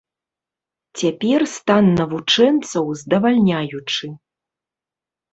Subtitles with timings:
[0.99, 4.09] Цяпер стан навучэнцаў здавальняючы.